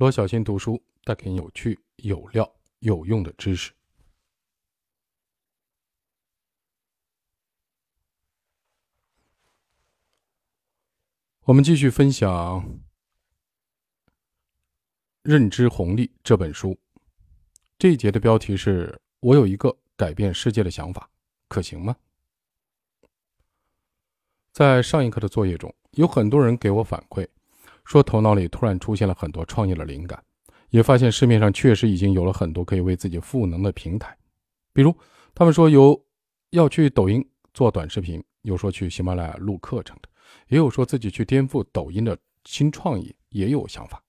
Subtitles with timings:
[0.00, 3.70] 罗小新读书带给你有趣、有料、有用的知识。
[11.40, 12.30] 我们继续分享
[15.20, 16.74] 《认知红利》这本书。
[17.76, 21.10] 这一节的标题是“我有一个改变世界的想法，
[21.46, 21.94] 可行吗？”
[24.50, 27.28] 在上一课的作业中，有很多人给我反馈。
[27.84, 30.22] 说头脑里突然出现了很多创业的灵感，
[30.70, 34.16] 也发现市面上确实已经有了很多可以为自己赋能的平台，
[34.72, 34.94] 比如
[35.34, 36.00] 他们说有
[36.50, 40.08] 要去抖音做短视频，有说去喜马拉雅录课程的，
[40.48, 44.02] 也有说自己去颠覆抖音的新创意，也有想法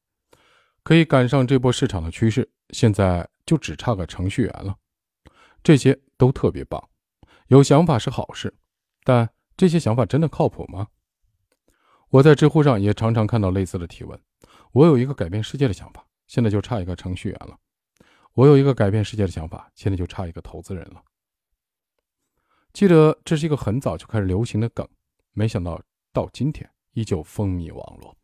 [0.83, 4.75] 可以赶上这波市场的趋势，现在就只差个程序员了。
[5.63, 6.83] 这些都特别棒，
[7.47, 8.51] 有想法是好事，
[9.03, 10.87] 但这些想法真的靠谱吗？
[12.11, 14.19] 我在知乎上也常常看到类似的提问。
[14.73, 17.57] 我有一个改变世界的想法，现在就差一个程序员了。
[18.33, 21.01] 我有一个改变世界的想法，现在就差一个投资人了。
[22.73, 24.85] 记得这是一个很早就开始流行的梗，
[25.31, 25.81] 没想到
[26.11, 28.17] 到今天依旧风靡网络。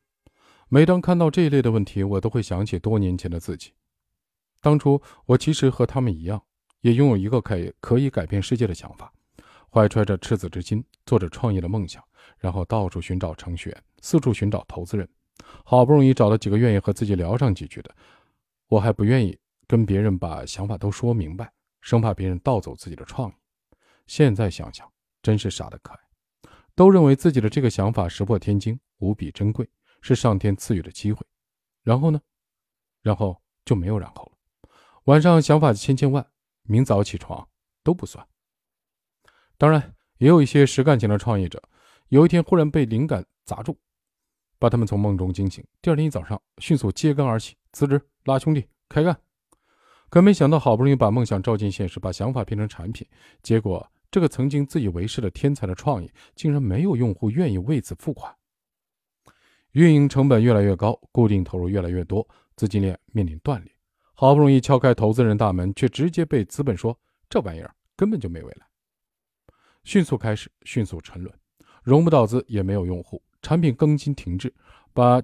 [0.67, 3.71] 每当看到这一类的问题，我都会想起多年前的自己。
[4.59, 6.43] 当初我其实和他们一样，
[6.81, 9.13] 也拥有一个可以可以改变世界的想法，
[9.69, 12.03] 怀揣着赤子之心，做着创业的梦想。
[12.39, 15.07] 然后到处寻找程序员，四处寻找投资人，
[15.63, 17.95] 好不容易找了几个愿意和自己聊上几句的，
[18.67, 23.33] 我还不愿意跟别人把想法都说明白，生怕别人盗走自己的创意。
[24.05, 24.89] 现在想想，
[25.21, 25.99] 真是傻得可爱。
[26.75, 29.67] 都认为自己的这个想法石破天惊，无比珍贵，
[30.01, 31.25] 是上天赐予的机会。
[31.81, 32.21] 然后呢？
[33.01, 34.69] 然后就没有然后了。
[35.05, 36.25] 晚上想法千千万，
[36.63, 37.47] 明早起床
[37.83, 38.25] 都不算。
[39.57, 41.61] 当然，也有一些实干型的创业者。
[42.09, 43.77] 有一天，忽然被灵感砸住，
[44.57, 45.61] 把他们从梦中惊醒。
[45.81, 49.19] 第二天一早上，迅速揭竿而起，辞职拉兄弟开干。
[50.09, 53.05] 可没想到，好不容易把梦想照进现实，把想法变成产品，
[53.43, 58.33] 结果这个曾经自以为是的天才的创意，竟然没有用户愿意为此付款。
[59.73, 62.25] 运营成本越来越高，固定投入越来越多，
[62.55, 63.73] 资金链面临断裂。
[64.13, 66.97] 好不容易敲开投资人大门，却直接被资本说
[67.29, 68.65] 这玩意儿根本就没未来。
[69.83, 71.37] 迅速开始，迅速沉沦。
[71.87, 74.53] 融不到资，也没有用户，产品更新停滞，
[74.91, 75.23] 把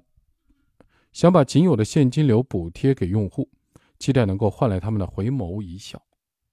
[1.12, 3.50] 想把仅有的现金流补贴给用户，
[3.98, 6.02] 期待能够换来他们的回眸一笑，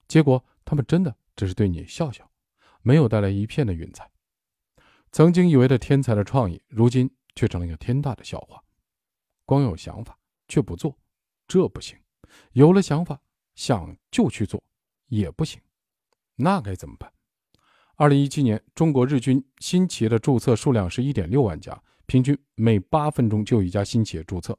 [0.06, 2.30] 结果他们真的只是对你笑笑，
[2.82, 4.10] 没有带来一片的云彩。
[5.12, 8.62] 曾经以为的天才的创意，如今却成了一个天大的笑话。
[9.46, 10.94] 光有想法却不做，
[11.48, 11.96] 这不行；
[12.52, 13.18] 有了想法
[13.54, 14.62] 想就去做，
[15.06, 15.58] 也不行。
[16.36, 17.10] 那该怎么办？
[18.02, 24.58] 二零一七年，中国日均新企业的注册数量是一点六万家，平均每八分钟就有一家新企业注册，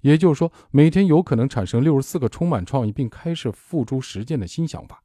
[0.00, 5.04] 也就是说，每天有可能产生六十四个充满创意并开始付诸实践的新想法。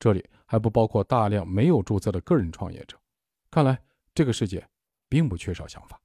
[0.00, 2.98] 这里还不包括大量没有注册的个人创业者。
[3.52, 3.80] 看来，
[4.12, 4.68] 这个世界
[5.08, 6.00] 并不缺少想法。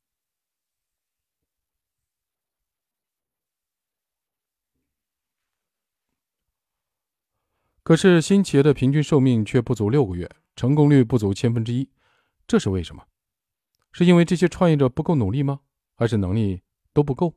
[7.81, 10.29] 可是，新企业的平均寿命却不足六个月。
[10.59, 11.89] 成功率不足千分之一，
[12.45, 13.01] 这是为什么？
[13.93, 15.61] 是因为这些创业者不够努力吗？
[15.95, 16.61] 还是能力
[16.91, 17.33] 都不够？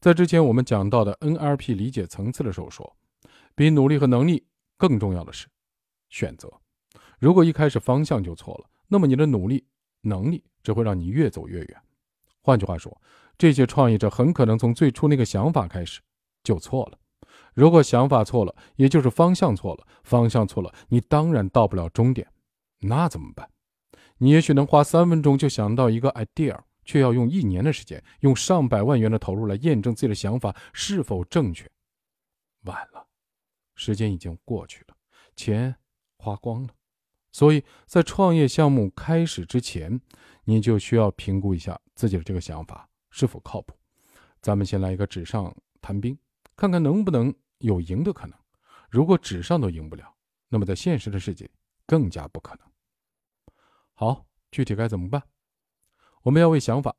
[0.00, 2.94] 在之前我们讲到的 NLP 理解层次的时候说，
[3.54, 4.46] 比努力和能力
[4.76, 5.48] 更重要的是
[6.10, 6.52] 选择。
[7.18, 9.64] 如果一开始方向就错了，那么你的努力
[10.02, 11.82] 能力只会让你越走越远。
[12.42, 13.00] 换句话说，
[13.38, 16.02] 这些创业者很可能从最初那个想法开始
[16.44, 16.98] 就错了。
[17.56, 22.30] 如果想法错了，也就是方向错了，方向错了，你当然到不了终点。
[22.80, 23.48] 那怎么办？
[24.18, 31.66] 你也许能花三分钟就想到一个 idea，却要用一年的时间，用上百万元的投入来验证自己的想法是否正确。
[32.64, 33.06] 晚了，
[33.74, 34.94] 时间已经过去了，
[35.34, 35.74] 钱
[36.18, 36.68] 花光了。
[37.32, 39.98] 所以在创业项目开始之前，
[40.44, 43.74] 你就需要评估一下自己的这个想法是否靠谱。
[44.42, 46.18] 咱们先来一个纸上谈兵，
[46.54, 47.34] 看看能不能。
[47.58, 48.38] 有赢的可能，
[48.90, 50.14] 如果纸上都赢不了，
[50.48, 51.50] 那么在现实的世界
[51.86, 52.66] 更加不可能。
[53.94, 55.22] 好，具体该怎么办？
[56.22, 56.94] 我们要为想法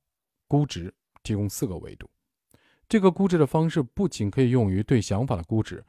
[0.48, 2.10] 估值提供四个维度。
[2.90, 5.86] 这个估值的方式不仅可以用于对想法的估值，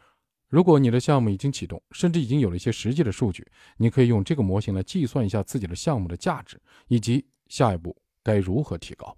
[0.49, 9.17] 如果你的项目已经启动，甚至已经有了一些实际的数据，你可以用这个模型来计算一下自己的项目的价值，以及下一步该如何提高。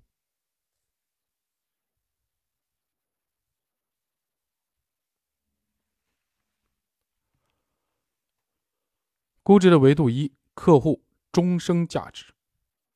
[9.50, 11.02] 估值的维度一：客户
[11.32, 12.26] 终生价值，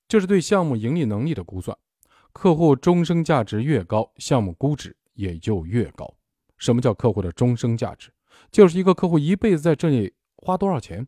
[0.07, 1.77] 这是对项目盈利能力的估算。
[2.33, 6.15] 客户终生价值越高，项目估值也就越高。
[6.57, 8.13] 什么叫客户的终生价值？
[8.53, 11.05] 就是一个客户一辈子在这里花多少钱。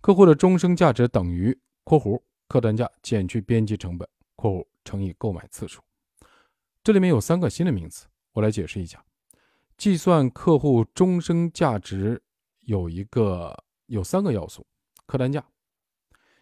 [0.00, 4.08] 客户的终生价值等于（括弧）客单价减去边际成本
[4.38, 5.82] （括弧）乘以购买次数。
[6.84, 9.04] 这里面有三个新的名词，我来解释一下。
[9.76, 12.22] 计算客户终生价值
[12.60, 14.66] 有一个有三个要素：
[15.06, 15.44] 客单价，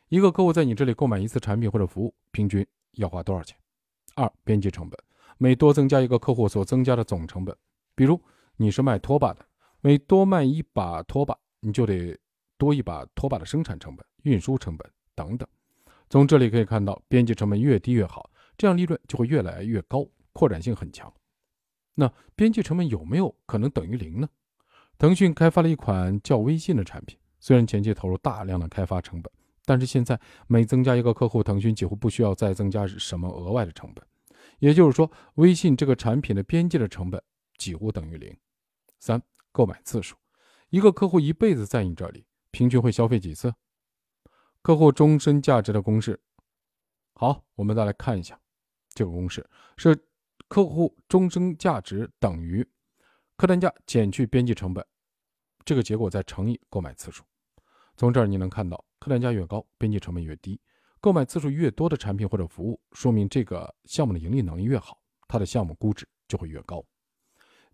[0.08, 3.56] 一个客户在你这里购买一次产品或者服务，平均要花多少钱；
[4.14, 4.98] 二，边际成本，
[5.38, 7.56] 每多增加一个客户所增加的总成本。
[7.94, 8.20] 比如
[8.56, 9.46] 你是卖拖把的，
[9.80, 12.18] 每多卖一把拖把，你就得
[12.58, 15.48] 多一把拖把的生产成本、运输成本等等。
[16.10, 20.06] 从这里可以看到，边际成本越低越好，这样利润就会越来越高。
[20.32, 21.10] 扩展性很强，
[21.94, 24.28] 那边际成本有没有可能等于零呢？
[24.98, 29.32] 腾讯开发了一款叫微信的产品，虽然前期投入大量的开发成本，
[29.64, 34.04] 但是现在每增加一个客户，腾讯几乎不需要再增加什么额外的成本。
[34.58, 37.22] 也就是说，微信这个产品的边际的成本
[37.56, 38.36] 几乎等于零。
[38.98, 39.22] 三、
[39.52, 40.16] 购买次数，
[40.70, 43.54] 一个客户一辈子在你这里，平均会消费几次？
[44.60, 46.18] 客户终身价值的公式。
[47.14, 48.36] 好，我们再来看一下
[48.92, 49.96] 这个公式是。
[50.48, 52.64] 客户终身价值等于
[53.36, 54.84] 客单价减去边际成本，
[55.64, 57.22] 这个结果再乘以购买次数。
[57.96, 60.60] 从这儿你能看到，客单价越高，边际成本越低，
[61.00, 66.84] 购买次数越多的产品或者服务，说明这个项目的盈利能力越好，它的项目估值就会越高。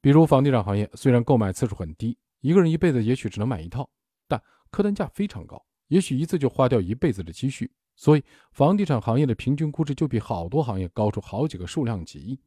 [0.01, 3.89] 比如房地产行业，虽然购买次数很低，一个人一辈子也许只能买一套，
[4.29, 4.41] 但
[4.71, 8.23] 客单价非常高，也许一次就花掉一辈子的积蓄，所以
[8.53, 12.41] 房地产行业的平均估值就比好多行业高出好几个数量级。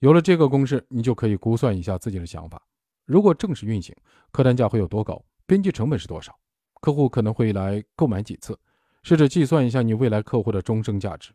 [0.00, 2.62] 有了这个公式，你就可以估算一下自己的想法。
[3.06, 3.96] 如果正式运行，
[4.30, 5.24] 客单价会有多高？
[5.44, 6.38] 边际成本是多少？
[6.82, 8.58] 客户可能会来购买几次？
[9.04, 11.30] 试着计算一下你未来客户的终生价值。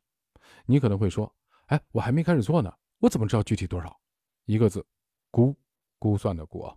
[0.66, 1.34] 你可能会说
[1.68, 3.98] ：“哎，我还没开始做呢，我怎么知道具体多少？”
[4.44, 4.86] 一个字：
[5.32, 5.56] 估，
[5.98, 6.76] 估算的估啊。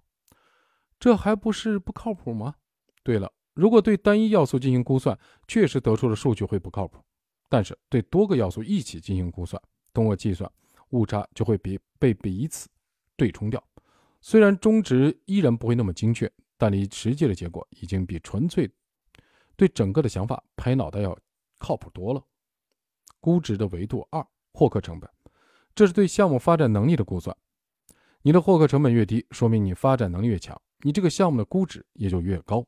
[1.00, 2.54] 这还不是不靠谱吗？
[3.02, 5.18] 对了，如果对单一要素进行估算，
[5.48, 7.02] 确实得出的数据会不靠谱。
[7.48, 9.60] 但是对多个要素一起进行估算，
[9.92, 10.48] 通过计算。
[10.90, 12.68] 误差就会比被彼此
[13.16, 13.62] 对冲掉，
[14.20, 18.70] 虽然中值依然不会那么精确，但离实际的结果已经比纯粹
[19.56, 21.18] 对整个的想法拍脑袋要
[21.58, 22.22] 靠谱多了。
[23.18, 24.22] 估值的维度二，
[24.52, 25.08] 获客成本，
[25.74, 27.34] 这是对项目发展能力的估算。
[28.20, 32.62] 你的获客成本越低，说明你发展能力越强，你这个项目的估值也就越高。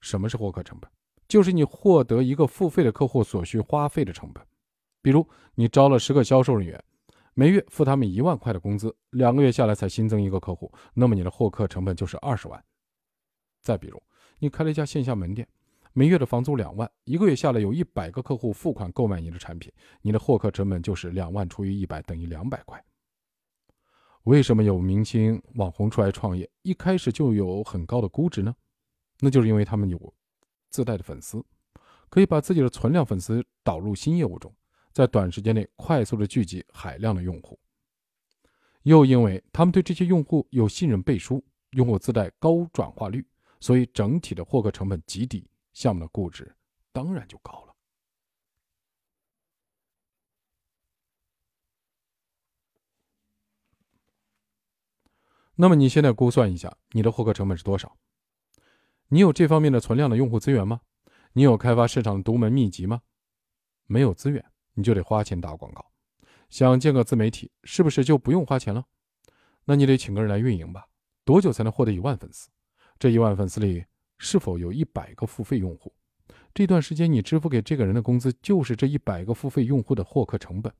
[0.00, 0.90] 什么是获客成本？
[1.28, 4.44] 就是你获得一个付费的客户所需花费的成本。
[5.00, 6.82] 比如你招了十个销售人员。
[7.32, 12.62] 每月付他们一万块的工资，两个月下来才新增一个客户，那么你的获客成本就是二十万。
[13.60, 14.02] 再比如，
[14.38, 15.46] 你开了一家线下门店，
[15.92, 19.72] 每月的房租两万，一个月下来有一百个客户付款购买你的产品，
[20.02, 22.82] 你的获客成本就是两万除以一百等于两百块。
[24.24, 28.54] 为什么有明星网红出来创业，一开始就有很高的估值呢？
[29.20, 30.14] 那就是因为他们有
[30.68, 31.44] 自带的粉丝，
[32.08, 34.54] 可以把自己的存量粉丝导入新业务中。
[34.92, 37.56] 在短时间内快速的聚集海量的用户，
[38.82, 43.24] 又因为他们对这些用户有信任背书，用户自带高转化率，
[43.60, 46.56] 所以整体的获客成本极低，项目的估值
[46.92, 47.76] 当然就高了。
[55.54, 57.96] 那么你现在估算一下，你的获客成本是多少？
[59.08, 60.80] 你有这方面的存量的用户资源吗？
[61.34, 63.02] 你有开发市场的独门秘籍吗？
[63.86, 64.44] 没有资源。
[64.74, 65.92] 你就得花钱打广告，
[66.48, 68.86] 想建个自媒体，是不是就不用花钱了？
[69.64, 70.88] 那你得请个人来运营吧。
[71.24, 72.48] 多久才能获得一万粉丝？
[73.00, 73.82] 这一万粉丝里
[74.18, 75.90] 是否有一百个付费用户？
[76.52, 80.70] 这段时间你支付给这个人的工资，就是这一百个付费用户的获客成本。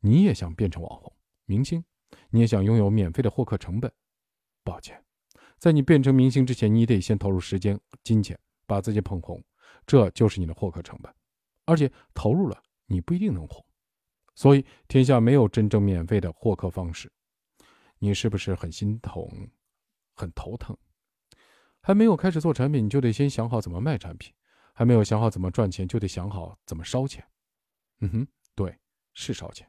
[0.00, 1.10] 你也想变成网红、
[1.46, 1.82] 明星，
[2.28, 3.90] 你也想拥有免费的获客成本？
[4.62, 5.02] 抱歉，
[5.58, 9.42] 在你变成明星之前，你得先投入时间、金钱，把自己捧红，
[9.86, 11.10] 这就是你的获客成本。
[11.64, 12.62] 而且投入了。
[12.86, 13.64] 你不一定能红，
[14.34, 17.10] 所以天下没有真正免费的获客方式。
[17.98, 19.26] 你是不是很心痛、
[20.14, 20.76] 很头疼？
[21.86, 24.32] 还没有开始做产品，就得先想好怎么卖产品；
[24.72, 27.22] 还没有想好怎么赚钱，就得想好怎么烧钱。
[28.00, 28.74] 嗯哼，对，
[29.12, 29.68] 是烧钱。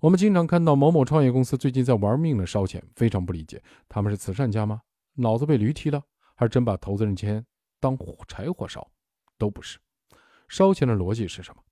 [0.00, 4.82] 我们经常看到某某创业公司最近在玩命的烧钱，非常不理解，他们是慈善家吗？
[5.14, 6.02] 脑子被驴踢了，
[6.34, 7.42] 还是真把投资人钱
[7.80, 7.96] 当
[8.28, 8.86] 柴火烧？
[9.38, 9.78] 都不是。
[10.48, 11.62] 烧钱的逻辑是什么？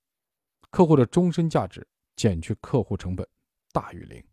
[0.71, 3.27] 客户的终身价值减去客户成本
[3.71, 4.23] 大于零。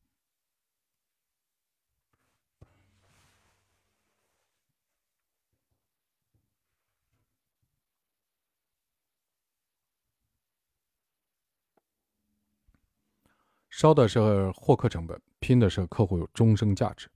[13.83, 17.09] 烧的是获客成本，拼的是客户有终生价值。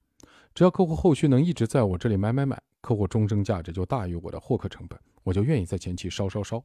[0.53, 6.61] 只要客户后续能一直在我这里买买买，客户终生价值就大于我的获客成本，我就愿意在前期烧烧烧，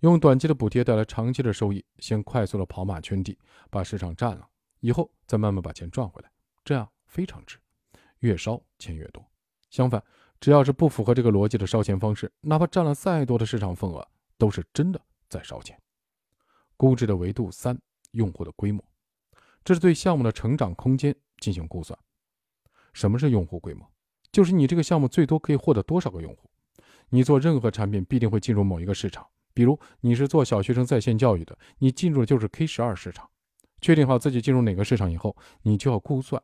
[0.00, 3.38] 用短期的补贴带来长期的收益，先快速的跑马圈地，
[3.70, 4.44] 把市场占了，
[4.80, 6.30] 以后再慢慢把钱赚回来，
[6.64, 7.56] 这样非常值，
[8.18, 9.24] 越烧钱越多。
[9.70, 10.02] 相反，
[10.40, 14.04] 只要是不符合这个逻辑的烧钱方式，哪怕占了再多的市场份额，
[14.36, 15.80] 都是真的在烧钱。
[16.76, 18.84] 估值的维度三，用户的规模，
[19.64, 21.98] 这是对项目的成长空间进行估算。
[22.92, 23.86] 什么是用户规模？
[24.32, 26.50] 就是你这个项目最多可以获得多少个用户。
[27.08, 33.28] 你做任何产品必定会进入某一个市场，比如你是做小学生在线教育的，你进入的就是 K 十二市场。
[33.80, 36.40] 确定好自己进入哪个市场以后，你就要估算，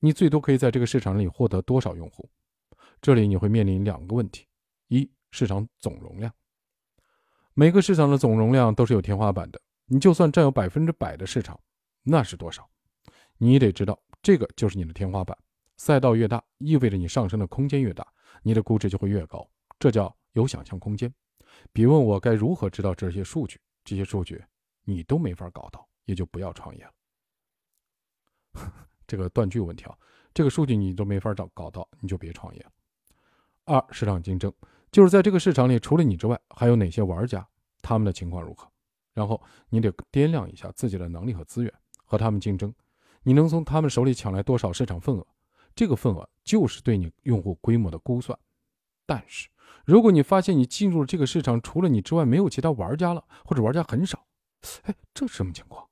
[0.00, 2.30] 你最多可以在这个市场里获得多少用户。
[3.02, 4.46] 这里你会面临两个问题：
[4.88, 6.32] 一、市场总容量。
[7.54, 11.58] 每个市场的总容量都是有天花板的，你就算占有百分之百的市场，
[12.10, 12.66] 那是多少？
[13.36, 15.36] 你得知道，这个就是你的天花板。
[15.76, 18.06] 赛道越大，意味着你上升的空间越大，
[18.42, 19.46] 你的估值就会越高，
[19.78, 21.12] 这叫有想象空间。
[21.70, 24.42] 别问我该如何知道这些数据，这些数据
[24.84, 26.92] 你都没法搞到，也就不要创业了。
[29.06, 29.94] 这个断句问题啊，
[30.32, 32.72] 这个数据你都没法找搞到，你就别创业了。
[33.64, 34.50] 二、市场竞争，
[34.90, 37.46] 就是在这个市场里，除了你之外，还有哪些玩家，
[37.82, 38.66] 他们的情况如何？
[39.12, 41.72] 然后你得掂量一下自己的能力和资源，
[42.08, 42.74] 和他们竞争，
[43.22, 45.24] 你能从他们手里抢来多少市场份额？
[45.76, 48.36] 这个份额就是对你用户规模的估算，
[49.06, 49.48] 但是
[49.84, 54.26] 如果你发现你进入了这个市场，除了你之外没有其他玩家了，或者玩家很少，
[54.84, 55.86] 哎，这是什么情况？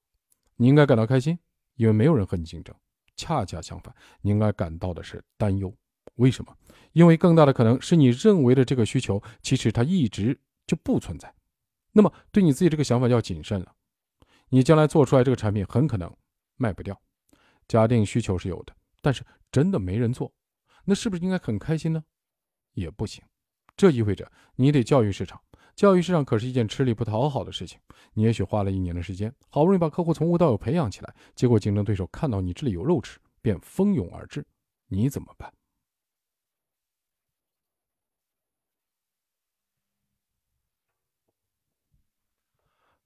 [0.57, 1.39] 你应该感到开心，
[1.77, 2.75] 因为没有人和你竞争。
[3.15, 5.73] 恰恰相反，你应该感到的是担忧。
[6.17, 6.55] 为什么？
[6.93, 11.33] 因为更大的可能是你认为的这个需求，其实它一直就不存在。
[11.93, 13.73] 那么对你自己这个想法要谨慎了。
[14.49, 16.15] 你将来做出来这个产品很可能
[16.57, 17.01] 卖不掉。
[17.69, 18.75] 假定需求是有的。
[19.03, 20.33] 但是真的没人做，
[20.85, 22.03] 那是不是应该很开心呢？
[22.73, 23.23] 也不行，
[23.77, 25.41] 这意味着你得教育市场。
[25.77, 27.79] 教育市场可是一件吃力不讨好的事情。
[28.15, 34.45] 你也许花了一年的时间，好不容易把客户从无到有培养起来，结果竞争对手看到你这里有肉吃，便蜂拥而至，
[34.89, 35.53] 你怎么办？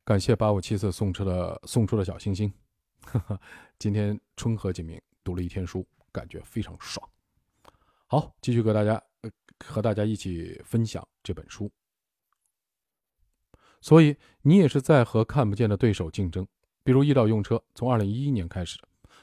[0.05, 2.53] 感谢八五七四送出的送出的小星星，
[3.79, 5.01] 今天春和景明。
[5.23, 7.07] 读了一天书，感觉非常爽。
[8.07, 9.01] 好，继续和大家
[9.63, 11.71] 和大家一起分享这本书。
[13.83, 16.45] 所以你也是在和看不见的对手竞争，
[16.83, 18.79] 比如易到用车，从二零一一年开始，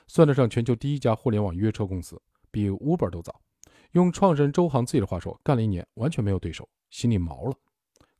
[0.07, 3.41] 算得上全球第一家互联网约车公司，比 Uber 都早。
[3.93, 7.55] 用创始人周航自己的话说，干了一年完全没有对手，心里毛了。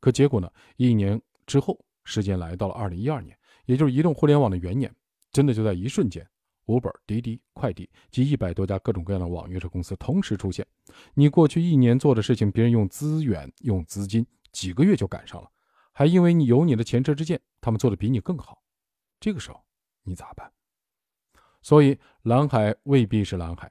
[0.00, 0.50] 可结果呢？
[0.76, 4.90] 一年之后，时间来到了二零一二年，也就是移动互联网的元年，
[5.30, 6.26] 真的就在一瞬间。
[6.64, 10.66] Uber、滴滴、快递及一百多家各种各样的网约车公司同时出现，
[11.14, 15.50] 你过去一年做的事情，别人用资源、用资金几个月就赶上了，
[15.92, 18.62] 还因为你有你的前车之鉴，他们做的比你更好。
[19.20, 19.62] 这个时候
[20.02, 20.50] 你咋办？
[21.62, 23.70] 所以蓝海未必是蓝海，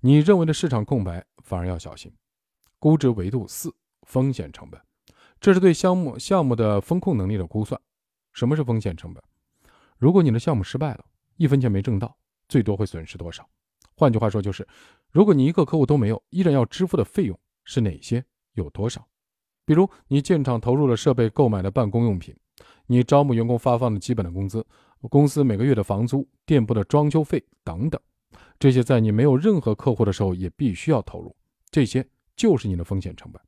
[0.00, 2.12] 你认为的市场空白反而要小心。
[2.78, 4.80] 估值维度四：风险成本，
[5.42, 7.78] 这是对项目项目的风控能力的估算。
[8.32, 9.20] 什么是风险成本？
[9.98, 11.04] 如果你的项目失败了。
[11.36, 12.16] 一分钱没挣到，
[12.48, 13.44] 最多会损失多少？
[13.96, 14.66] 换句话说，就是
[15.10, 18.24] 如果你一个客户都没有，依然要支付的费用是哪些？
[18.52, 19.04] 有多少？
[19.64, 22.36] 比如你建厂投入了设备、购买的办公用品，
[22.86, 24.64] 你招募员工发放的基本的工资，
[25.10, 28.00] 公司每个月的房租、店铺的装修费等等，
[28.60, 31.34] 这些在你没有任何客户的时候也必须要投入，
[31.72, 32.06] 这些
[32.36, 33.42] 就是你的风险成本。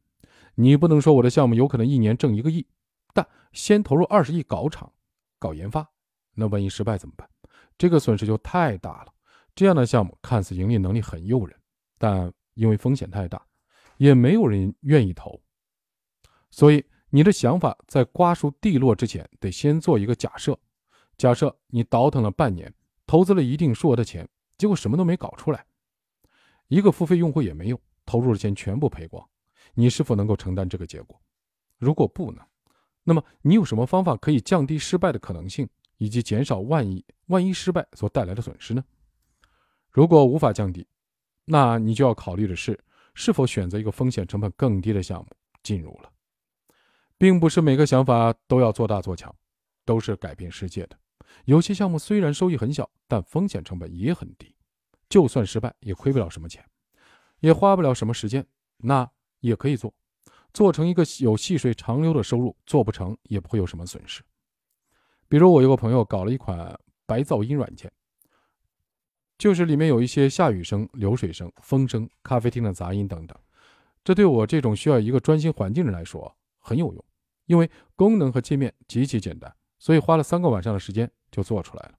[0.55, 2.67] 你不能说我的项目有可能一年挣一个亿，
[3.13, 4.93] 但先投入二十亿搞厂、
[5.39, 5.89] 搞研发，
[6.35, 7.29] 那万一失败怎么办？
[7.77, 9.13] 这个损失就太大了。
[9.55, 11.57] 这样的项目看似盈利能力很诱人，
[11.99, 13.45] 但因为风险太大，
[13.97, 15.41] 也没有人愿意投。
[16.51, 20.59] 所以你的想法在瓜熟蒂落之前，得先做一个假设：
[21.17, 22.73] 假设你倒腾了半年，
[23.07, 25.67] 投资了一定数额的钱，结果什么都没搞出来，
[26.69, 29.25] 一个付费用户也没有，投入的钱全部赔光，
[29.75, 31.21] 你是否能够承担这个结果？
[31.79, 32.45] 如果不能，
[33.03, 35.69] 那么你有什么方法可以降低失败的可能性？
[35.99, 38.85] 以及减少万一万一失败所带来的损失呢？
[39.91, 40.85] 如果无法降低，
[41.45, 42.79] 那你就要考虑的是
[43.15, 45.29] 是否选择一个风险成本更低的项目
[45.63, 46.11] 进入了。
[47.17, 49.33] 并不是每个想法都要做大做强，
[49.85, 50.99] 都是改变世界的。
[51.45, 54.53] 有些项目虽然收益很小，但风险成本也很低，
[55.09, 56.63] 就算失败也亏不了什么钱，
[57.39, 58.45] 也花不了什么时间，
[58.79, 59.09] 那
[59.49, 59.93] 也可以做，
[60.53, 62.57] 做成一个有细水长流的收入。
[62.65, 64.23] 做不成也不会有什么损失。
[65.29, 67.93] 比如我有个朋友搞了一款白噪音软件，
[69.37, 73.37] 就是里面有一些下雨声、流水声、风声、咖啡厅的杂音等等。
[74.03, 77.05] 这对我这种需要一个专心环境的人来说很有用，
[77.47, 81.95] 因为功能和界面极其简单，所以花了三个晚上的时间就做出来了。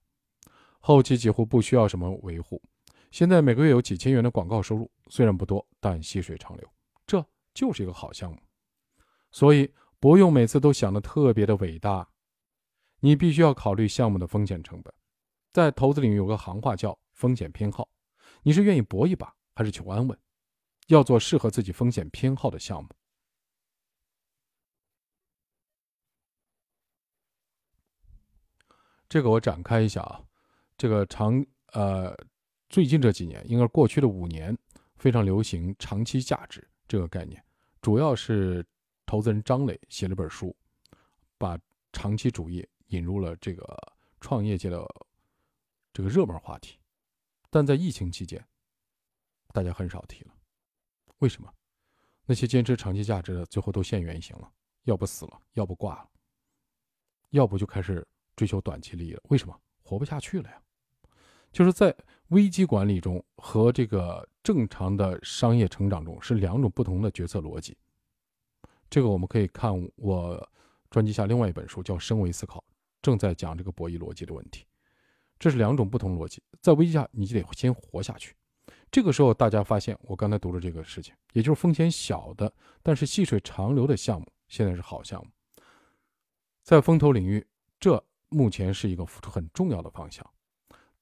[0.80, 2.62] 后期几乎不需要什么维护，
[3.10, 6.68] 现在每个月有几千元的广告收入，虽然不多，但细水长流，
[7.56, 8.38] 就是一个好项目。
[9.32, 12.06] 所以不用每次都想的特别的伟大，
[13.00, 14.92] 你必须要考虑项目的风险成本。
[15.52, 17.88] 在投资领域有个行话叫风险偏好，
[18.42, 20.18] 你是愿意搏一把，还是求安稳？
[20.88, 22.90] 要做适合自己风险偏好的项目。
[29.08, 30.22] 这个我展开一下啊。
[30.76, 32.14] 这个长呃，
[32.68, 34.54] 最近这几年，应该过去的五年，
[34.96, 37.42] 非常流行长期价值这个概念。
[37.86, 38.66] 主要是
[39.06, 40.52] 投资人张磊写了本书，
[41.38, 41.56] 把
[41.92, 43.64] 长期主义引入了这个
[44.20, 44.84] 创业界的
[45.92, 46.80] 这个热门话题。
[47.48, 48.44] 但在疫情期间，
[49.52, 50.34] 大家很少提了。
[51.18, 51.48] 为什么？
[52.24, 54.52] 那些坚持长期价值的，最后都现原形了，
[54.82, 56.10] 要不死了，要不挂了，
[57.30, 59.22] 要不就开始追求短期利益了。
[59.28, 59.56] 为什么？
[59.84, 60.60] 活不下去了呀。
[61.52, 61.96] 就是在
[62.28, 67.76] 危机管理中和这个正常的商业成长中是两种不同的决策逻辑。
[68.90, 70.48] 这个我们可以看我
[70.90, 72.58] 专辑下另外一本书，叫《升维思考》，
[73.02, 74.64] 正在讲这个博弈逻辑的问题。
[75.38, 78.34] 这是两种不同逻辑，在危机下你就得先活下去。
[78.90, 82.52] 这个时候大家发现，我刚才读了这个事情，也就是风险小的，
[82.82, 85.30] 但是细水长流的项目，现在是好项目。
[86.62, 87.46] 在风投领域，
[87.78, 90.24] 这目前是一个很重要的方向。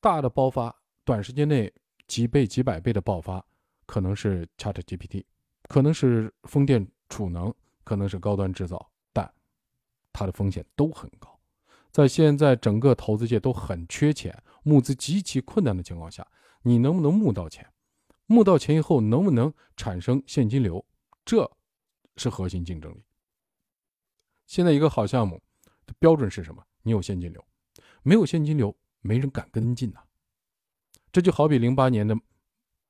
[0.01, 0.75] 大的爆发，
[1.05, 1.73] 短时间内
[2.07, 3.45] 几倍、几百倍的爆发，
[3.87, 5.25] 可能是 Chat GPT，
[5.69, 7.53] 可能是风电储能，
[7.85, 9.31] 可能是高端制造，但
[10.13, 11.39] 它的风险都很高。
[11.91, 16.27] 在现在整个投资界都很缺钱、募资极其困难的情况下，
[16.63, 17.71] 你能不能募到钱？
[18.27, 20.85] 募到钱以后能不能产生现金流？
[21.25, 21.51] 这
[22.17, 23.03] 是核心竞争力。
[24.47, 25.41] 现在一个好项目
[25.87, 26.65] 的标准是什么？
[26.83, 27.45] 你有现金流，
[28.03, 28.75] 没有现金流。
[29.07, 30.01] 没人敢跟进呐，
[31.15, 32.13] 这就好比零八年的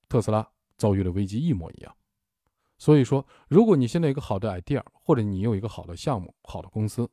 [0.08, 1.94] 特斯拉遭遇了危机一模一样。
[2.78, 7.06] 所以说，如果你现在有一个好的 idea，或者你有一个好的项目、好的公司，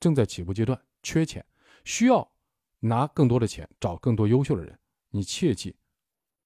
[0.00, 1.46] 正在起步阶段，缺钱，
[1.84, 2.28] 需要
[2.80, 4.76] 拿更多的钱，找更多优秀的人，
[5.10, 5.76] 你切记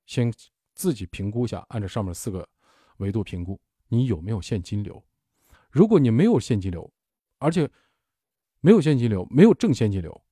[0.04, 0.30] 先
[0.74, 2.46] 自己评估一下，按照上面四个
[2.98, 5.02] 维度评估，你有没有现金流。
[5.70, 6.92] 如果你没有现金流，
[7.38, 7.66] 而且
[8.60, 10.22] 没有现金流，没有正现金流。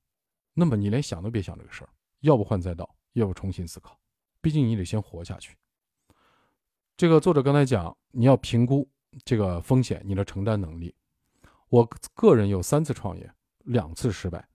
[0.52, 1.88] 那么你连想都别想这个事儿，
[2.20, 3.98] 要不换赛道，要不重新思考。
[4.40, 5.56] 毕竟你得先活下去。
[6.96, 8.88] 这个作者刚才讲，你要评估
[9.24, 10.94] 这个风险，你的承担能力。
[11.68, 13.30] 我个人有三次创业，
[13.64, 14.48] 两次失败。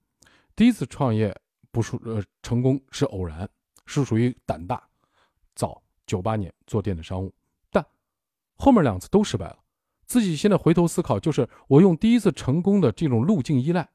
[0.56, 1.34] 第一次创业
[1.70, 3.48] 不属呃成功是偶然，
[3.86, 4.82] 是属于胆大。
[5.54, 7.32] 早九八年做电子商务，
[7.70, 7.84] 但
[8.56, 9.58] 后面两次都失败了。
[10.06, 13.88] 自己现在回头思考，就是我用第一次成功的这种路径依赖。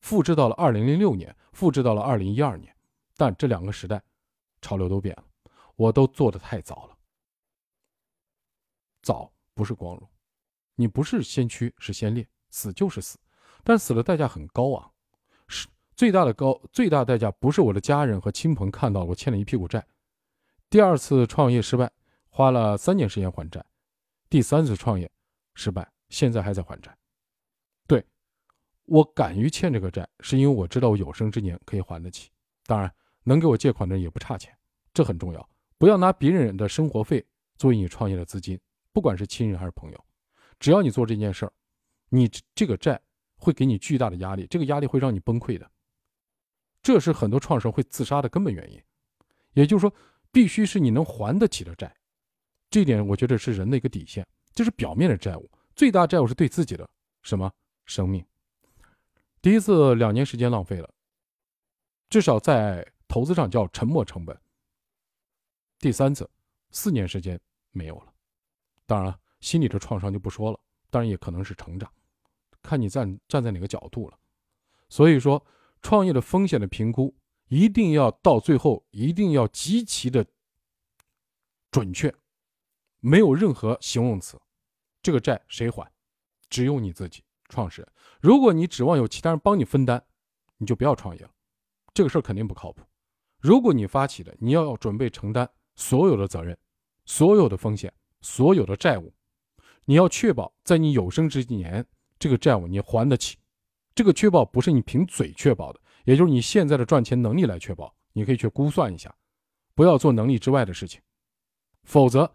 [0.00, 2.74] 复制到了二零零六年，复制到了二零一二年，
[3.18, 4.00] 但这两个时代
[4.62, 5.24] 潮流都变了，
[5.74, 6.96] 我都做的太早了。
[9.02, 10.08] 早不是光荣，
[10.76, 13.18] 你不是先驱是先烈，死就是死，
[13.64, 14.88] 但死的代价很高啊！
[15.48, 19.84] 是最大的高最大代价不是我的家人和亲朋看到我欠了一屁股债，
[20.70, 21.90] 第二次创业失败，
[22.28, 23.64] 花了三年时间还债，
[24.30, 25.10] 第三次创业
[25.54, 26.96] 失败，现在还在还债。
[27.88, 28.06] 对
[28.84, 32.30] 我敢于欠这个债，是因为我知道我有生之年可以还得起。
[32.64, 32.94] 当然，
[33.28, 34.56] 能给我借款的人也不差钱，
[34.94, 35.48] 这很重要。
[35.76, 37.22] 不要拿别人的生活费
[37.58, 38.58] 作为你创业的资金，
[38.90, 40.04] 不管是亲人还是朋友。
[40.58, 41.52] 只要你做这件事儿，
[42.08, 42.98] 你这个债
[43.36, 45.70] 会给你巨大的压力，这个压力会让你崩溃的。
[46.82, 48.82] 这是很多创始人会自杀的根本原因。
[49.52, 49.94] 也就是说，
[50.32, 51.94] 必须是你能还得起的债。
[52.70, 56.88] 这一点我觉得是人的一个底线，这是表面的债务，最大债务是对自己的
[57.22, 57.52] 什么
[57.84, 58.24] 生命。
[59.42, 60.90] 第一次两年时间浪费了，
[62.08, 64.38] 至少在投资上叫沉没成本。
[65.80, 66.28] 第三次
[66.70, 67.40] 四年时间
[67.72, 68.12] 没有了，
[68.86, 71.90] 当然了，心理的创伤就不说了，当然也可能是成长，
[72.62, 74.18] 看你站站在哪个角度了。
[74.88, 75.44] 所以说，
[75.82, 77.16] 创业的风险的评估
[77.48, 80.26] 一定要到最后一定要极其的
[81.70, 82.14] 准确，
[83.00, 84.40] 没有任何形容词。
[85.02, 85.90] 这个债谁还？
[86.50, 87.24] 只有你自己。
[87.50, 87.90] 创始人，
[88.20, 90.04] 如果你指望有其他人帮你分担，
[90.58, 91.30] 你就不要创业了，
[91.94, 92.82] 这个事儿肯定不靠谱。
[93.40, 96.56] 如果你发起的，你要要准备承担所有的责任、
[97.04, 99.12] 所有的风险、所有的债务，
[99.84, 101.84] 你要确保在你有生之年，
[102.18, 103.38] 这个债务你还得起。
[103.94, 107.94] 这个确保不是你凭嘴确保的，也就是你现在的赚钱能力来确保。
[108.12, 109.14] 你可以去估算一下，
[109.74, 111.00] 不要做能力之外的事情，
[111.84, 112.32] 否则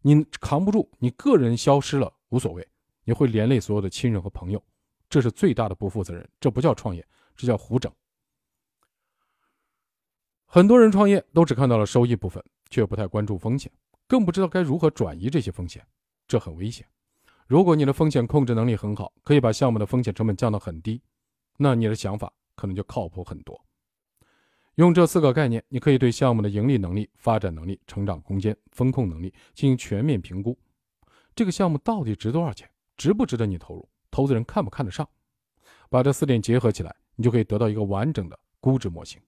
[0.00, 2.66] 你扛不住，你个人消失了无所谓，
[3.04, 4.62] 你会连累所有的亲人和朋友，
[5.10, 6.26] 这是最大的不负责任。
[6.40, 7.06] 这不叫创业，
[7.36, 7.92] 这叫胡整。
[10.50, 13.70] 很多人创业都只看到了收益部分，却不太关注风险，
[14.06, 15.86] 更不知道该如何转移这些风险，
[16.26, 16.86] 这很危险。
[17.46, 21.02] 如果你的风险控制能力很好，可以把项目的风险成本降到很低，
[21.58, 23.62] 那你的想法可能就靠谱很多。
[24.76, 30.58] 用这四个概念，你可以对项目的盈利能力、发展能力、成长空间、风控能力进行全面评估。
[31.36, 32.66] 这个项目到底值多少钱？
[32.96, 33.86] 值不值得你投入？
[34.10, 35.06] 投资人看不看得上？
[35.90, 39.20] 把这四点结合起来，你就可以得到一个完整的估值模型。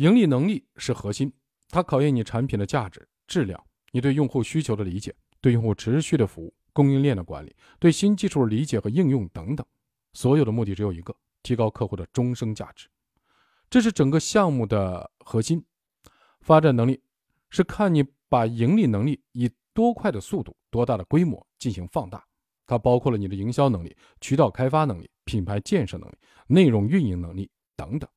[0.00, 1.30] 盈利能力是核心，
[1.68, 6.54] 它考验你产品的价值、质量，你对用户需求的理解，对用户持续的服务。
[6.72, 9.66] 供应链的管理，对新技术理解和应用等等，
[10.14, 12.88] 所有的目的只有一个：提高客户的终生价值。
[13.68, 15.62] 这是整个项目的核心。
[16.40, 17.02] 发展能力
[17.50, 22.24] 是看你把盈利能力以多快的速度、多大的规模进行放大。
[22.66, 26.14] 它包括了你的营销能力、渠道开发能力、品牌建设能力、
[26.46, 28.08] 内容运营能力等等。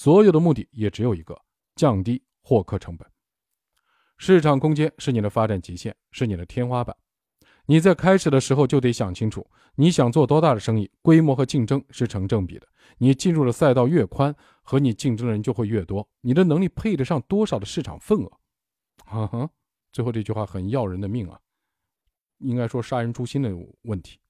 [0.00, 1.36] 所有的目的也只有一个：
[1.74, 3.04] 降低获客成本。
[4.16, 6.96] 市场空间是你的发展极限，是你的天花板。
[7.66, 12.68] 你在开始的时候就得想清楚，你想做多大的生意，规模和竞争是成正比的。
[12.98, 14.32] 你进入的赛道越宽，
[14.62, 18.30] 和你竞争的人就会越多，你的能力配得上多少的市场份额？
[19.04, 19.50] 哈哈，
[19.90, 21.40] 最后这句话很要人的命啊，
[22.38, 24.20] 应该说杀人诛心的问题。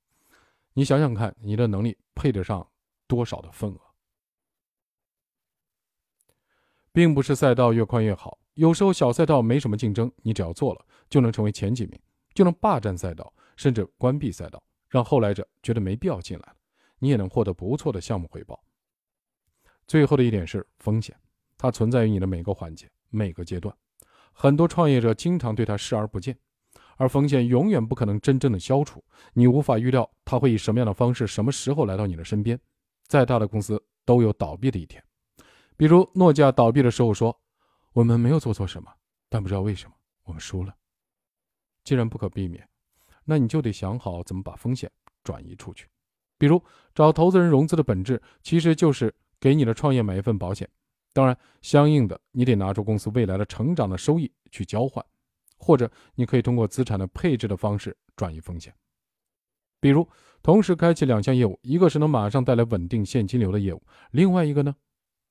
[0.72, 2.66] 你想想看，你的能力配得上
[3.06, 3.80] 多少的份额？
[6.98, 11.96] 并不是赛道越宽越好，有时候小赛道没什么竞争，你只要做了，就能成为前几名。
[12.34, 16.56] 就能霸占赛道，甚至关闭赛道，让后来者觉得没必要进来了。
[16.98, 18.60] 你也能获得不错的项目回报。
[19.86, 21.14] 最后的一点是风险，
[21.56, 23.72] 它存在于你的每个环节、每个阶段。
[24.32, 26.36] 很多创业者经常对它视而不见，
[26.96, 29.00] 而风险永远不可能真正的消除。
[29.34, 32.58] 你无法预料它会以什么样的方式、什么时候来到你的身边。
[33.06, 35.00] 再大的公司都有倒闭的一天，
[35.78, 37.40] 比如诺基亚倒闭的时候说
[37.94, 38.92] ：“我们没有做错什么，
[39.28, 40.74] 但不知道为什么我们输了。”
[41.84, 42.68] 既然不可避免，
[43.24, 44.90] 那你就得想好怎么把风险
[45.22, 45.86] 转移出去。
[46.36, 46.60] 比如
[46.94, 50.68] 找投资人融资的本质，其实就是给你的创业买一份保险。
[51.12, 55.04] 当然，相应的你得拿出公司未来的成长的收益去交换，
[55.56, 58.74] 或者你可以通过资产的配置的方式转移风险。
[59.80, 60.08] 比如
[60.42, 64.74] 同时开启两项业务，一个是能马上带来稳定现金流的业务，另外一个呢，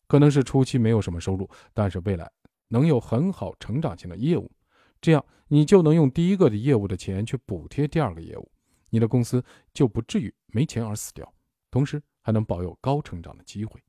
[0.08, 2.32] 可能是初期没有什么收入，但是未来
[2.70, 4.52] 能有很好成长性的业务。
[5.00, 8.52] 这样，你就能用第一个的业务的钱去补贴第二个业务，
[8.90, 9.44] 你的公司
[9.74, 11.32] 就不至于没钱而死掉，
[11.70, 13.80] 同时还能保有高成长的机会。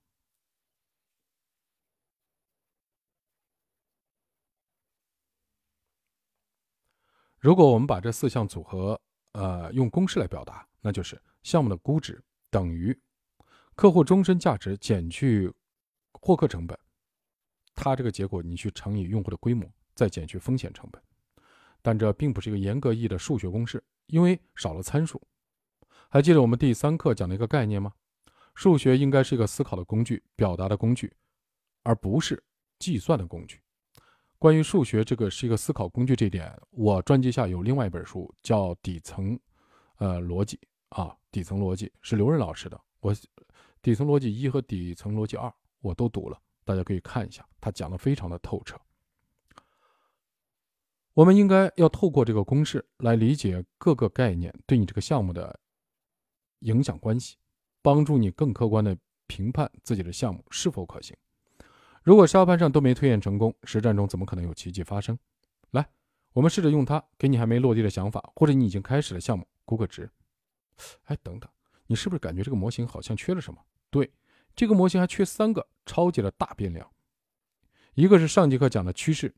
[7.40, 9.00] 如果我们把这四项组合，
[9.33, 12.98] 呃，用公式来表达，那就是项目的估值等于
[13.76, 15.50] 客户终身价值减去
[16.20, 16.78] 获客成本，
[17.74, 19.68] 它这个结果你去乘以用户的规模。
[19.94, 21.02] 再减去风险成本，
[21.83, 25.20] 但这并不是一个严格意义的数学公式，因为少了参数。
[26.09, 27.92] 还记得我们第三课讲的一个概念吗？
[28.54, 31.12] 数学应该是一个思考的工具、表达的工具，
[31.83, 32.40] 而不是
[32.78, 33.61] 计算的工具。
[34.38, 39.37] 关于数学这个是一个思考工具这一点，我专辑下有另外一本书叫《底层
[39.96, 40.57] 呃逻辑》
[40.90, 42.81] 啊，《底层逻辑》是刘润老师的。
[43.00, 43.12] 我
[43.83, 45.48] 《底层逻辑一》和《底层逻辑二》
[45.81, 48.79] 我都读了，大家可以看一下，他讲的非常的透彻。
[51.14, 55.59] 我们应该要透过这个公式来理解各个概念对你这个项目的
[56.61, 57.37] 影响关系，
[57.83, 61.17] 帮助你更客观的评判自己的项目是否可行。
[62.05, 65.19] 如果沙盘上都没推演成功，实战中怎么可能有奇迹发生？
[65.73, 65.91] 来，
[66.33, 70.09] 我们试着用它给你还没落地的想法，或者你已经开始的项目估个值。
[71.05, 71.51] 哎，等等，
[71.87, 73.61] 你是不是感觉这个模型好像缺了什么？
[73.91, 74.09] 对，
[74.59, 76.90] 这个模型还缺三个超级的大变量，
[77.94, 79.33] 一个是上节课讲的趋势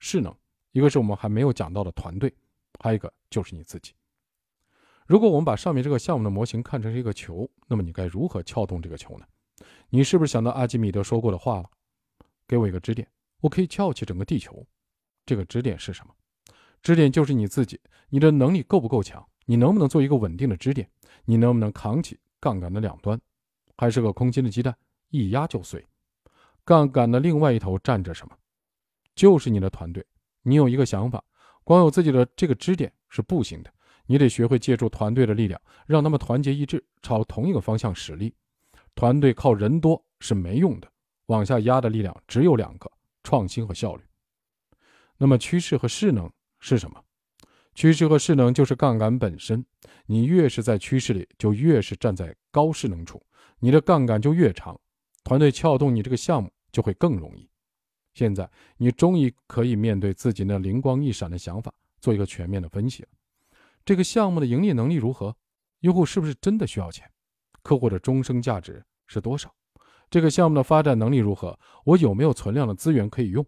[0.00, 0.34] 势能。
[0.72, 2.34] 一个是我们还没有讲到的团队，
[2.80, 3.92] 还有一个就是你自己。
[5.06, 9.24] 如果我们把上面这个项目的模型看成是一个球，那么你该如何撬动这个球呢？
[9.90, 11.70] 你是不是想到阿基米德说过的话了？
[12.48, 13.08] 给我一个支点，
[13.42, 14.66] 我可以撬起整个地球。
[15.24, 16.12] 这个支点是什么？
[16.82, 19.24] 支点就是你自己，你的能力够不够强？
[19.46, 20.90] 你能不能做一个稳定的支点？
[21.26, 23.20] 你能不能扛起杠杆的两端？
[23.76, 24.76] 还是个空心的鸡蛋，
[25.10, 25.84] 一压就碎？
[26.64, 28.36] 杠杆的另外一头站着什么？
[29.14, 30.04] 就是你的团队。
[30.42, 31.22] 你有一个想法，
[31.62, 33.72] 光有自己的这个支点是不行的，
[34.06, 38.34] 你得学会借助团队的力量，让他们团结一致，朝同一个方向使力。
[38.94, 40.90] 团队靠人多是没用的，
[41.26, 42.90] 往下压的力量只有两个：
[43.22, 44.02] 创新和效率。
[45.16, 47.02] 那么趋势和势能是什么？
[47.74, 49.64] 趋势和势能就是杠杆本身。
[50.06, 53.24] 你越是在趋势里，就越是站在高势能处，
[53.64, 54.78] 你的杠杆就越长，
[55.22, 57.48] 团队撬动你这个项目就会更容易。
[58.12, 63.08] 现在你终于可以面对自己那灵光一闪的想法，做一个全面的分析了。
[63.82, 65.34] 这个项目的盈利能力如何？
[65.80, 67.10] 用户是不是真的需要钱？
[67.62, 69.50] 客户的终生价值是多少？
[70.10, 71.58] 这个项目的发展能力如何？
[71.86, 73.46] 我有没有存量的资源可以用？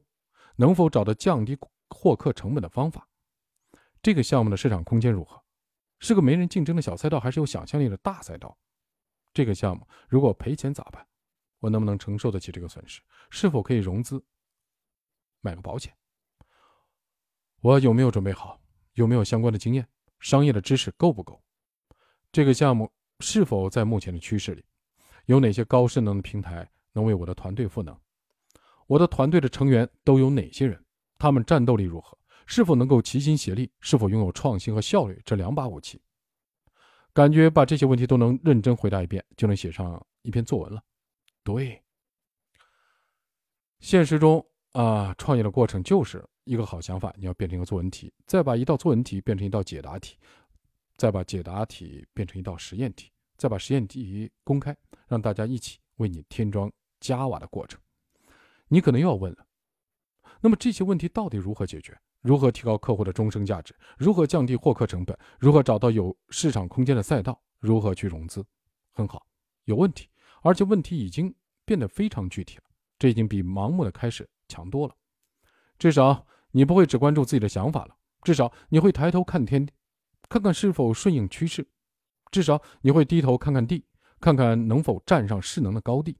[0.57, 1.59] 能否找到降低
[1.91, 3.07] 获客成本的方法？
[4.01, 5.43] 这个项目的市场空间如何？
[6.01, 8.57] 是个没人竞争的小赛道，还是有想象力的大赛道？
[9.37, 11.07] 这个项目如果赔钱咋办？
[11.59, 13.03] 我能不能承受得起这个损失？
[13.29, 14.25] 是否可以融资？
[15.43, 15.95] 买个保险，
[17.61, 18.59] 我有没有准备好？
[18.95, 19.87] 有没有相关的经验？
[20.21, 21.39] 商业的知识够不够？
[22.33, 24.65] 这个项目是否在目前的趋势里？
[25.27, 27.95] 有哪些高势能的平台能为我的团队赋能？
[28.87, 30.83] 我的团队的成员都有哪些人？
[31.19, 32.17] 他们战斗力如何？
[32.47, 33.71] 是否能够齐心协力？
[33.81, 36.01] 是否拥有创新和效率这两把武器？
[37.17, 40.83] 感觉把这些问题都能认真回答一遍，就能写上一篇作文了。
[41.43, 41.83] 对，
[43.81, 44.47] 现实中。
[44.73, 50.19] 啊，创业的过程就是一个好想法，你要变成一个作文题，再把一道作文题变成一道解答题，
[50.99, 54.77] 再把解答题变成一道实验题，再把实验题公开，
[55.09, 57.81] 让大家一起为你添砖加瓦的过程。
[58.69, 59.47] 你可能又要问了，
[60.43, 61.99] 那么这些问题到底如何解决？
[62.27, 63.73] 如何提高客户的终生价值？
[63.97, 65.17] 如何降低获客成本？
[65.39, 67.41] 如何找到有市场空间的赛道？
[67.61, 68.45] 如何去融资？
[68.93, 69.25] 很好，
[69.65, 70.09] 有问题，
[70.43, 71.33] 而且问题已经
[71.65, 72.65] 变得非常具体了。
[72.99, 74.29] 这已经比盲目的开始。
[74.49, 74.95] 强多了，
[75.77, 77.97] 至少你不会只关注自己的想法了。
[78.23, 79.69] 至少你会抬头看天，
[80.29, 81.65] 看看是否顺应趋势；
[82.31, 83.85] 至少你会低头看看地，
[84.21, 86.15] 看看能否站上势能的高地；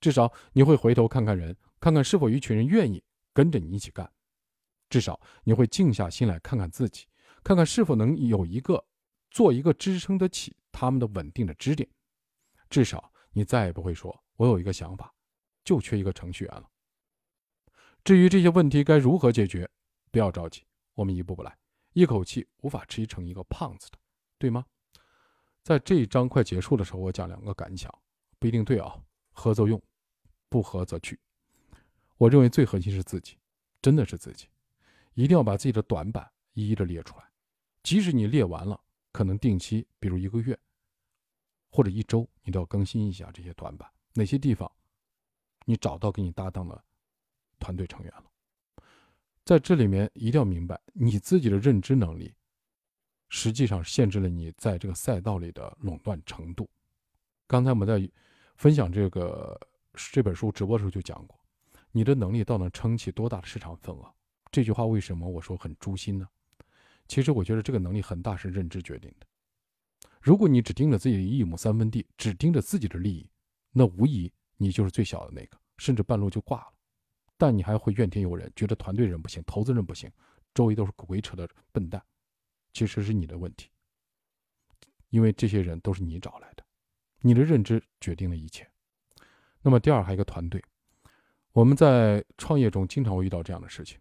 [0.00, 4.06] 至少你会回头看看人，看看是否一群人愿意跟着你一起干；
[4.90, 7.06] 至少你会静下心来看看自己，
[7.42, 8.84] 看看是否能有一个
[9.30, 11.88] 做一个支撑得起他们的稳定的支点；
[12.68, 15.14] 至少你再也不会说“我有一个想法，
[15.64, 16.68] 就缺一个程序员了”。
[18.02, 19.70] 至于这些问题该如何解决，
[20.10, 21.56] 不要着急，我们一步步来，
[21.92, 23.98] 一口气无法吃成一个胖子的，
[24.38, 24.66] 对吗？
[25.62, 27.94] 在这一章快结束的时候，我讲两个感想，
[28.38, 28.98] 不一定对啊，
[29.30, 29.80] 合则用，
[30.48, 31.20] 不合则去。
[32.16, 33.36] 我认为最核心是自己，
[33.80, 34.48] 真的是自己，
[35.14, 37.24] 一定要把自己的短板一一的列出来，
[37.82, 38.80] 即使你列完了，
[39.12, 40.58] 可能定期，比如一个月
[41.70, 44.70] 或者一周，你都要更新一下这些短板，哪些地方
[45.64, 46.84] 你找到跟你搭档的。
[47.62, 48.24] 团队成员了，
[49.44, 52.34] 在这里面一定要明白，你自己的认知能力，
[53.28, 56.66] 实际上限制了你在这个赛道里的垄断程度。
[57.46, 58.10] 刚才我们在
[58.56, 59.60] 分享这个
[59.92, 61.38] 这本书直播的时候就讲过，
[61.92, 64.10] 你的能力到能撑起多大的市场份额？
[64.50, 66.28] 这句话为什么我说很诛心呢？
[67.06, 69.26] 其实我觉得这个能力很大是认知决定的。
[70.20, 73.28] 如果你只盯着自己的一亩三分地，只盯着自己的利益，
[73.72, 76.72] 那无疑你就是最小的那个，甚至半路就挂了。
[77.36, 80.10] 但你还会怨天尤人，觉得团队人不行，投资人不行，
[80.54, 82.02] 周围都是鬼扯的笨蛋，
[82.72, 83.70] 其实是你的问题，
[85.08, 86.62] 因为这些人都是你找来的，
[87.20, 88.68] 你的认知决定了一切。
[89.62, 90.62] 那么第二，还有一个团队，
[91.52, 93.98] 我们在创业中经常会遇到这样的事情，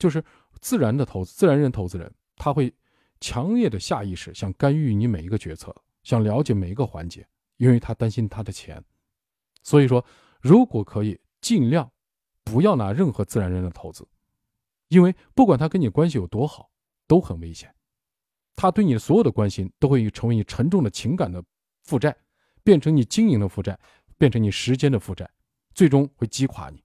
[0.00, 0.24] 就是
[0.60, 2.74] 自然的投资，自然人投资人他会
[3.20, 7.24] 强烈的下意识想干预你每一个决策，想了解每一个环节，
[7.58, 8.82] 因为他担心他的钱，
[9.62, 10.04] 所以说
[10.40, 11.88] 如果可以尽量。
[12.42, 14.04] 不要拿任何自然人的投资，
[14.88, 16.68] 因为不管他跟你关系有多好，
[17.06, 17.72] 都很危险。
[18.56, 21.44] 他对你的所有的关心都会成为你沉重的情感的
[21.84, 22.16] 负债，
[22.64, 23.78] 变成你经营的负债，
[24.18, 25.30] 变成你时间的负债，
[25.74, 26.82] 最终会击垮你。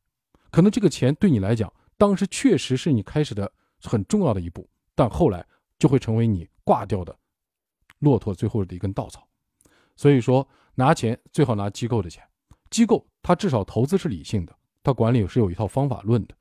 [0.51, 5.45] 可能这个钱对你来讲，当时确实是你开始的很重要的一步，但后来
[5.79, 7.17] 就会成为你挂掉的
[7.99, 9.27] 骆驼最后的一根稻草。
[9.95, 12.23] 所以说，拿钱最好拿机构的钱，
[12.69, 14.55] 机构它至少投资是理性的。
[14.83, 16.35] 他管理是有一套方法论的。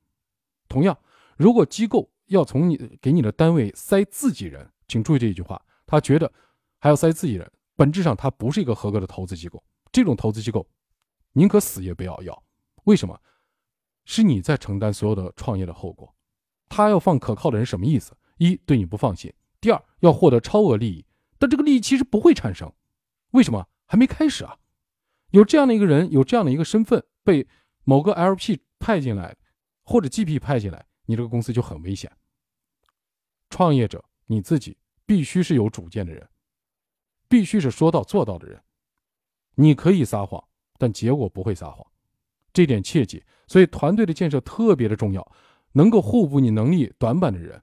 [0.69, 0.99] 同样，
[1.37, 6.31] 如果机构要从你给你的单位塞自己人，请注意这一句话，他觉得
[6.79, 9.63] 还要塞自己人，本质上他不是一个合格的投资机构。
[9.93, 10.69] 这种投资机构，
[11.33, 12.43] 宁可死也不要要。
[12.85, 13.19] 为什么？
[14.05, 16.15] 是你在承担所有的创业的后果。
[16.69, 18.17] 他要放可靠的人，什么意思？
[18.39, 21.05] 一对你不放心，第二要获得超额利益，
[21.39, 22.73] 但这个利益其实不会产生。
[23.31, 23.69] 为什么？
[23.87, 24.59] 还没开始啊！
[25.31, 27.47] 有这样的一个人，有这样的一个身份被。
[27.87, 29.37] 某个 LP 派进来，
[29.83, 32.11] 或者 GP 派进来，你这个公司就很危险。
[33.51, 36.27] 创业者你自己必须是有主见的人，
[37.29, 38.63] 必须是说到做到的人。
[39.57, 40.43] 你可以撒谎，
[40.79, 41.87] 但结果不会撒谎，
[42.55, 43.23] 这点切记。
[43.47, 45.33] 所以团队的建设特别的重要，
[45.73, 47.63] 能够互补你能力短板的人，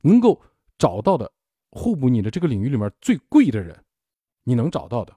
[0.00, 0.40] 能够
[0.78, 1.30] 找到的
[1.70, 3.84] 互补你的这个领域里面最贵的人，
[4.44, 5.14] 你能找到的，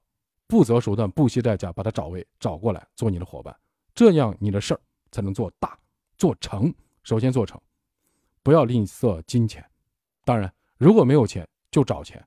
[0.48, 3.56] 不择手段、不惜代价把他找位找过来做你的伙伴，
[3.94, 5.80] 这样你的事儿才能做大
[6.18, 6.74] 做成。
[7.04, 7.60] 首先做成，
[8.44, 9.64] 不要吝啬金钱。
[10.26, 12.26] 当然，如果没有钱，就找钱，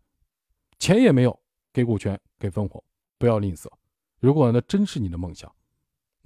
[0.79, 1.39] 钱也没有，
[1.73, 2.83] 给股权，给分红，
[3.19, 3.69] 不要吝啬。
[4.21, 5.53] 如果那真是你的梦想，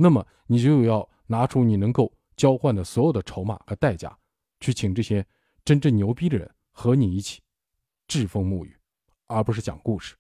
[0.03, 1.09] 那么你就要。
[1.29, 4.15] 拿出你能够交换的所有的筹码和代价，
[4.61, 5.27] 去请这些
[5.65, 7.41] 真正牛逼的人和你一起
[8.07, 8.77] 栉风沐雨，
[9.29, 10.15] 而不是讲故事。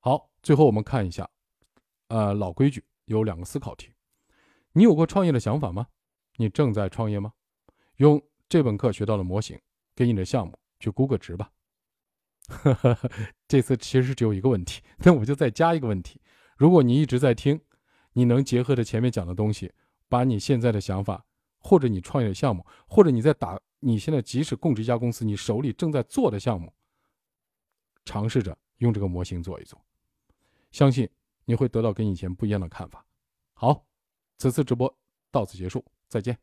[0.00, 1.26] 好，最后我们看一下，
[2.08, 3.94] 呃，老规矩，有两个思考题：
[4.72, 5.86] 你有过创业的想法吗？
[6.36, 7.32] 你正在创业吗？
[7.96, 9.58] 用这本课学到的模型
[9.94, 11.50] 给你的项目去估个值吧。
[13.48, 16.20] 这次其实只有一个问题，那我就再加一个问题：
[16.58, 17.58] 如果你一直在听，
[18.12, 19.72] 你能结合着前面讲的东西。
[20.08, 21.24] 把你现在的想法，
[21.58, 26.70] 或者你创业的项目，或者你在打，你现在即使供职一家公司，你手里正在做的项目，
[28.04, 29.82] 尝试着用这个模型做一做，
[30.70, 31.08] 相信
[31.46, 33.02] 你会得到跟以前不一样的看法。
[33.54, 33.86] 好，
[34.36, 34.94] 此次直播
[35.30, 36.38] 到此结束，再见。